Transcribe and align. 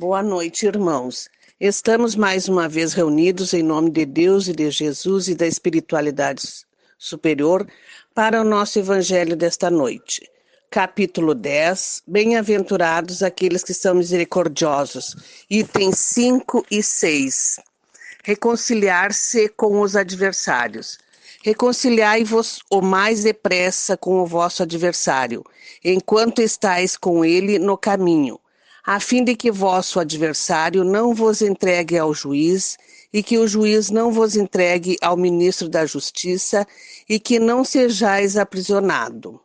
Boa 0.00 0.22
noite, 0.22 0.64
irmãos. 0.64 1.28
Estamos 1.60 2.16
mais 2.16 2.48
uma 2.48 2.66
vez 2.66 2.94
reunidos 2.94 3.52
em 3.52 3.62
nome 3.62 3.90
de 3.90 4.06
Deus 4.06 4.48
e 4.48 4.54
de 4.54 4.70
Jesus 4.70 5.28
e 5.28 5.34
da 5.34 5.46
espiritualidade 5.46 6.40
superior 6.96 7.68
para 8.14 8.40
o 8.40 8.44
nosso 8.44 8.78
evangelho 8.78 9.36
desta 9.36 9.70
noite. 9.70 10.26
Capítulo 10.70 11.34
10: 11.34 12.04
Bem-aventurados 12.06 13.22
aqueles 13.22 13.62
que 13.62 13.74
são 13.74 13.94
misericordiosos. 13.94 15.14
Itens 15.50 15.98
5 15.98 16.64
e 16.70 16.82
6. 16.82 17.60
Reconciliar-se 18.24 19.50
com 19.50 19.82
os 19.82 19.96
adversários. 19.96 20.98
Reconciliai-vos 21.44 22.60
o 22.70 22.80
mais 22.80 23.24
depressa 23.24 23.98
com 23.98 24.22
o 24.22 24.26
vosso 24.26 24.62
adversário, 24.62 25.44
enquanto 25.84 26.40
estáis 26.40 26.96
com 26.96 27.22
ele 27.22 27.58
no 27.58 27.76
caminho 27.76 28.40
a 28.84 28.98
fim 28.98 29.22
de 29.22 29.36
que 29.36 29.50
vosso 29.50 30.00
adversário 30.00 30.84
não 30.84 31.14
vos 31.14 31.42
entregue 31.42 31.98
ao 31.98 32.14
juiz, 32.14 32.76
e 33.12 33.22
que 33.22 33.38
o 33.38 33.46
juiz 33.46 33.90
não 33.90 34.12
vos 34.12 34.36
entregue 34.36 34.96
ao 35.02 35.16
ministro 35.16 35.68
da 35.68 35.84
Justiça, 35.84 36.66
e 37.08 37.18
que 37.18 37.38
não 37.38 37.64
sejais 37.64 38.36
aprisionado. 38.36 39.40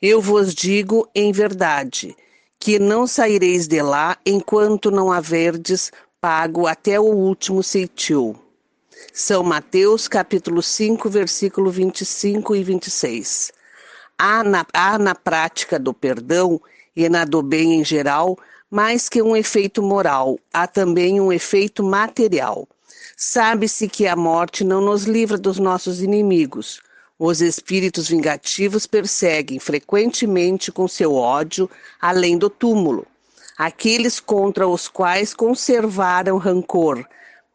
Eu 0.00 0.20
vos 0.20 0.54
digo 0.54 1.08
em 1.14 1.32
verdade, 1.32 2.16
que 2.58 2.78
não 2.78 3.06
saireis 3.06 3.66
de 3.66 3.82
lá 3.82 4.16
enquanto 4.24 4.90
não 4.90 5.10
haverdes 5.10 5.90
pago 6.20 6.66
até 6.66 7.00
o 7.00 7.04
último 7.04 7.62
ceitil. 7.62 8.36
São 9.12 9.42
Mateus 9.42 10.06
capítulo 10.06 10.62
5, 10.62 11.08
versículo 11.08 11.70
25 11.70 12.54
e 12.54 12.62
26. 12.62 13.52
Há 14.18 14.44
na, 14.44 14.66
há 14.74 14.98
na 14.98 15.14
prática 15.14 15.78
do 15.78 15.94
perdão 15.94 16.60
e 16.94 17.08
na 17.08 17.24
do 17.24 17.42
bem 17.42 17.80
em 17.80 17.84
geral 17.84 18.38
mais 18.70 19.08
que 19.08 19.20
um 19.20 19.36
efeito 19.36 19.82
moral, 19.82 20.38
há 20.52 20.66
também 20.66 21.20
um 21.20 21.32
efeito 21.32 21.82
material. 21.82 22.68
Sabe-se 23.16 23.88
que 23.88 24.06
a 24.06 24.14
morte 24.14 24.62
não 24.62 24.80
nos 24.80 25.04
livra 25.04 25.36
dos 25.36 25.58
nossos 25.58 26.00
inimigos. 26.00 26.80
Os 27.18 27.40
espíritos 27.40 28.08
vingativos 28.08 28.86
perseguem 28.86 29.58
frequentemente 29.58 30.70
com 30.72 30.86
seu 30.86 31.14
ódio 31.14 31.68
além 32.00 32.38
do 32.38 32.48
túmulo 32.48 33.06
aqueles 33.60 34.18
contra 34.18 34.66
os 34.66 34.88
quais 34.88 35.34
conservaram 35.34 36.38
rancor. 36.38 37.04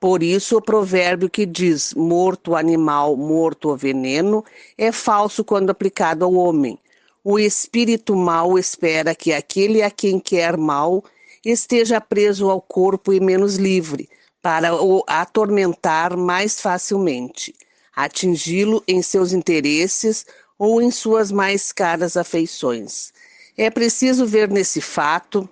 Por 0.00 0.20
isso, 0.20 0.56
o 0.56 0.60
provérbio 0.60 1.30
que 1.30 1.46
diz 1.46 1.94
morto 1.94 2.50
o 2.50 2.56
animal, 2.56 3.16
morto 3.16 3.68
o 3.68 3.76
veneno, 3.76 4.44
é 4.76 4.90
falso 4.90 5.44
quando 5.44 5.70
aplicado 5.70 6.24
ao 6.24 6.34
homem. 6.34 6.76
O 7.24 7.38
espírito 7.38 8.16
mau 8.16 8.58
espera 8.58 9.14
que 9.14 9.32
aquele 9.32 9.80
a 9.80 9.88
quem 9.92 10.18
quer 10.18 10.56
mal 10.56 11.04
esteja 11.44 12.00
preso 12.00 12.50
ao 12.50 12.60
corpo 12.60 13.12
e 13.12 13.20
menos 13.20 13.54
livre, 13.54 14.10
para 14.42 14.74
o 14.74 15.04
atormentar 15.06 16.16
mais 16.16 16.60
facilmente, 16.60 17.54
atingi-lo 17.94 18.82
em 18.88 19.00
seus 19.02 19.32
interesses 19.32 20.26
ou 20.58 20.82
em 20.82 20.90
suas 20.90 21.30
mais 21.30 21.70
caras 21.70 22.16
afeições. 22.16 23.12
É 23.56 23.70
preciso 23.70 24.26
ver 24.26 24.50
nesse 24.50 24.80
fato 24.80 25.48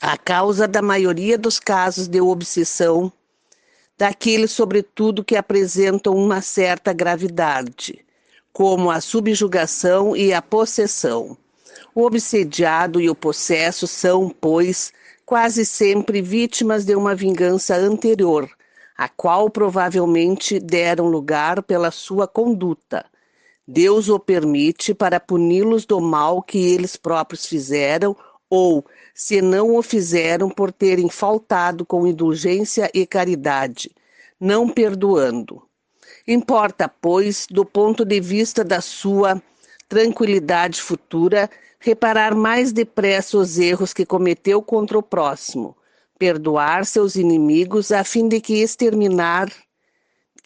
a 0.00 0.16
causa 0.16 0.68
da 0.68 0.82
maioria 0.82 1.36
dos 1.36 1.58
casos 1.58 2.06
de 2.06 2.20
obsessão, 2.20 3.12
daqueles, 3.98 4.52
sobretudo, 4.52 5.24
que 5.24 5.34
apresentam 5.34 6.14
uma 6.14 6.40
certa 6.40 6.92
gravidade 6.92 8.05
como 8.56 8.90
a 8.90 9.02
subjugação 9.02 10.16
e 10.16 10.32
a 10.32 10.40
possessão. 10.40 11.36
O 11.94 12.06
obsediado 12.06 12.98
e 12.98 13.10
o 13.10 13.14
possesso 13.14 13.86
são, 13.86 14.30
pois, 14.30 14.94
quase 15.26 15.66
sempre 15.66 16.22
vítimas 16.22 16.86
de 16.86 16.94
uma 16.94 17.14
vingança 17.14 17.76
anterior, 17.76 18.48
a 18.96 19.10
qual 19.10 19.50
provavelmente 19.50 20.58
deram 20.58 21.06
lugar 21.06 21.62
pela 21.64 21.90
sua 21.90 22.26
conduta. 22.26 23.04
Deus 23.68 24.08
o 24.08 24.18
permite 24.18 24.94
para 24.94 25.20
puni-los 25.20 25.84
do 25.84 26.00
mal 26.00 26.40
que 26.40 26.56
eles 26.56 26.96
próprios 26.96 27.44
fizeram 27.44 28.16
ou, 28.48 28.86
se 29.14 29.42
não 29.42 29.76
o 29.76 29.82
fizeram, 29.82 30.48
por 30.48 30.72
terem 30.72 31.10
faltado 31.10 31.84
com 31.84 32.06
indulgência 32.06 32.90
e 32.94 33.04
caridade, 33.06 33.94
não 34.40 34.66
perdoando. 34.66 35.62
Importa, 36.28 36.88
pois, 36.88 37.46
do 37.48 37.64
ponto 37.64 38.04
de 38.04 38.20
vista 38.20 38.64
da 38.64 38.80
sua 38.80 39.40
tranquilidade 39.88 40.82
futura, 40.82 41.48
reparar 41.78 42.34
mais 42.34 42.72
depressa 42.72 43.38
os 43.38 43.58
erros 43.58 43.94
que 43.94 44.04
cometeu 44.04 44.60
contra 44.60 44.98
o 44.98 45.02
próximo, 45.02 45.76
perdoar 46.18 46.84
seus 46.84 47.14
inimigos 47.14 47.92
a 47.92 48.02
fim 48.02 48.26
de 48.26 48.40
que 48.40 48.60
exterminar, 48.60 49.52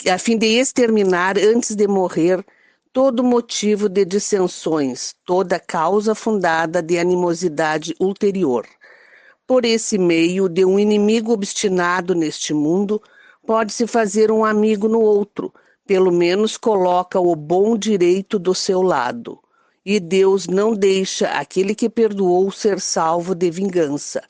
a 0.06 0.18
fim 0.18 0.36
de 0.36 0.58
exterminar 0.58 1.38
antes 1.38 1.74
de 1.74 1.88
morrer 1.88 2.44
todo 2.92 3.24
motivo 3.24 3.88
de 3.88 4.04
dissensões, 4.04 5.14
toda 5.24 5.58
causa 5.58 6.14
fundada 6.14 6.82
de 6.82 6.98
animosidade 6.98 7.94
ulterior. 7.98 8.66
Por 9.46 9.64
esse 9.64 9.96
meio 9.96 10.46
de 10.46 10.62
um 10.62 10.78
inimigo 10.78 11.32
obstinado 11.32 12.14
neste 12.14 12.52
mundo, 12.52 13.00
pode-se 13.46 13.86
fazer 13.86 14.30
um 14.30 14.44
amigo 14.44 14.86
no 14.86 15.00
outro, 15.00 15.50
pelo 15.90 16.12
menos 16.12 16.56
coloca 16.56 17.18
o 17.18 17.34
bom 17.34 17.76
direito 17.76 18.38
do 18.38 18.54
seu 18.54 18.80
lado. 18.80 19.40
E 19.84 19.98
Deus 19.98 20.46
não 20.46 20.72
deixa 20.72 21.26
aquele 21.30 21.74
que 21.74 21.90
perdoou 21.90 22.52
ser 22.52 22.80
salvo 22.80 23.34
de 23.34 23.50
vingança. 23.50 24.22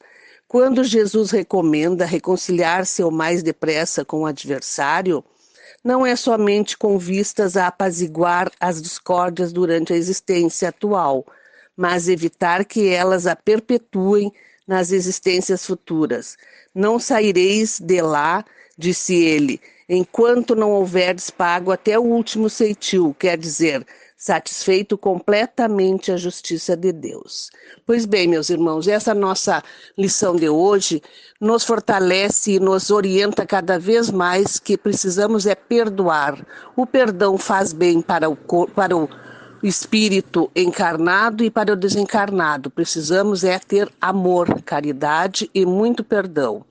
Quando 0.49 0.83
Jesus 0.83 1.31
recomenda 1.31 2.07
reconciliar-se 2.07 3.03
o 3.03 3.11
mais 3.11 3.43
depressa 3.43 4.07
com 4.07 4.23
o 4.23 4.27
adversário, 4.27 5.23
não 5.85 6.07
é 6.07 6.17
somente 6.17 6.79
com 6.79 6.97
vistas 6.97 7.59
a 7.59 7.67
apaziguar 7.67 8.51
as 8.59 8.81
discórdias 8.81 9.53
durante 9.53 9.93
a 9.93 9.97
existência 9.97 10.71
atual, 10.71 11.27
mas 11.77 12.09
evitar 12.09 12.65
que 12.65 12.89
elas 12.89 13.27
a 13.27 13.37
perpetuem 13.37 14.33
nas 14.67 14.93
existências 14.93 15.67
futuras. 15.67 16.39
Não 16.75 16.99
saireis 16.99 17.79
de 17.79 18.01
lá, 18.01 18.47
disse 18.81 19.15
ele, 19.15 19.61
enquanto 19.89 20.57
não 20.57 20.71
houveres 20.71 21.29
pago 21.31 21.71
até 21.71 21.99
o 21.99 22.03
último 22.03 22.49
ceitil, 22.49 23.15
quer 23.19 23.37
dizer, 23.37 23.87
satisfeito 24.17 24.97
completamente 24.97 26.11
a 26.11 26.17
justiça 26.17 26.77
de 26.77 26.93
Deus. 26.93 27.51
Pois 27.87 28.07
bem, 28.07 28.27
meus 28.27 28.51
irmãos, 28.51 28.89
essa 28.89 29.15
nossa 29.15 29.63
lição 29.97 30.35
de 30.35 30.49
hoje 30.49 31.03
nos 31.41 31.65
fortalece 31.65 32.53
e 32.53 32.61
nos 32.61 32.91
orienta 32.91 33.47
cada 33.47 33.79
vez 33.79 34.11
mais 34.11 34.59
que 34.59 34.77
precisamos 34.77 35.47
é 35.47 35.55
perdoar. 35.55 36.45
O 36.77 36.87
perdão 36.87 37.37
faz 37.37 37.73
bem 37.73 38.01
para 38.01 38.29
o 38.29 38.37
para 38.75 38.97
o 38.97 39.09
espírito 39.63 40.51
encarnado 40.57 41.45
e 41.45 41.51
para 41.51 41.73
o 41.73 41.77
desencarnado. 41.77 42.71
Precisamos 42.71 43.45
é 43.45 43.59
ter 43.59 43.91
amor, 44.01 44.63
caridade 44.63 45.51
e 45.55 45.67
muito 45.67 46.03
perdão. 46.03 46.65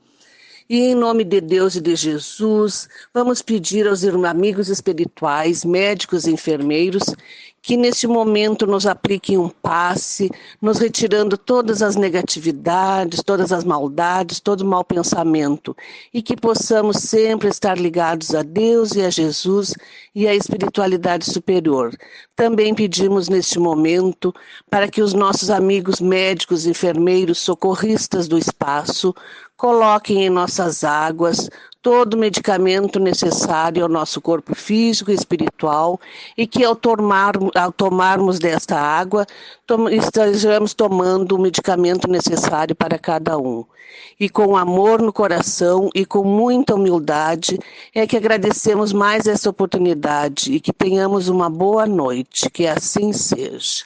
E 0.72 0.92
em 0.92 0.94
nome 0.94 1.24
de 1.24 1.42
Deus 1.42 1.74
e 1.74 1.82
de 1.82 1.96
Jesus, 1.96 2.88
vamos 3.12 3.42
pedir 3.42 3.88
aos 3.88 4.04
amigos 4.04 4.70
espirituais, 4.70 5.66
médicos 5.66 6.28
e 6.28 6.32
enfermeiros 6.32 7.06
que 7.62 7.76
neste 7.76 8.08
momento 8.08 8.66
nos 8.66 8.86
apliquem 8.86 9.38
um 9.38 9.50
passe, 9.50 10.30
nos 10.62 10.80
retirando 10.80 11.38
todas 11.38 11.82
as 11.82 11.96
negatividades, 11.96 13.22
todas 13.24 13.52
as 13.52 13.64
maldades, 13.64 14.40
todo 14.40 14.62
o 14.62 14.66
mau 14.66 14.84
pensamento, 14.84 15.76
e 16.14 16.22
que 16.22 16.38
possamos 16.38 16.98
sempre 16.98 17.50
estar 17.50 17.78
ligados 17.78 18.34
a 18.34 18.44
Deus 18.44 18.96
e 18.96 19.02
a 19.02 19.10
Jesus 19.10 19.74
e 20.16 20.28
à 20.28 20.34
espiritualidade 20.34 21.26
superior. 21.26 21.96
Também 22.36 22.74
pedimos 22.74 23.28
neste 23.28 23.60
momento 23.60 24.34
para 24.70 24.88
que 24.88 25.02
os 25.02 25.14
nossos 25.14 25.50
amigos 25.50 26.00
médicos, 26.00 26.66
enfermeiros, 26.66 27.40
socorristas 27.40 28.28
do 28.28 28.38
espaço 28.38 29.14
coloquem 29.60 30.26
em 30.26 30.30
nossas 30.30 30.86
águas 30.86 31.50
todo 31.82 32.14
o 32.14 32.18
medicamento 32.18 32.98
necessário 32.98 33.84
ao 33.84 33.90
nosso 33.90 34.22
corpo 34.22 34.56
físico 34.56 35.12
e 35.12 35.14
espiritual 35.14 36.00
e 36.38 36.48
que 36.48 36.64
ao, 36.64 36.78
tomar, 36.78 37.34
ao 37.54 37.72
tomarmos 37.72 38.40
desta 38.40 38.80
água 38.80 39.28
tom, 39.68 39.90
estejamos 39.90 40.74
tomando 40.74 41.36
o 41.36 41.40
medicamento 41.40 42.10
necessário 42.10 42.74
para 42.74 42.98
cada 42.98 43.38
um. 43.38 43.66
E 44.18 44.30
com 44.30 44.56
amor 44.56 45.02
no 45.02 45.12
coração 45.12 45.90
e 45.94 46.06
com 46.06 46.24
muita 46.24 46.76
humildade 46.76 47.60
é 47.94 48.08
que 48.08 48.16
agradecemos 48.16 48.94
mais 48.94 49.28
essa 49.28 49.50
oportunidade 49.50 50.54
e 50.54 50.60
que 50.62 50.72
tenhamos 50.72 51.28
uma 51.28 51.50
boa 51.50 51.86
noite. 51.86 52.50
Que 52.50 52.66
assim 52.66 53.12
seja. 53.12 53.84